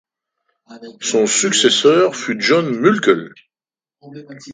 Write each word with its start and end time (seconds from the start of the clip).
Son 1.01 1.27
successeur 1.27 2.15
fut 2.15 2.35
John 2.41 2.75
Muckle. 2.75 3.35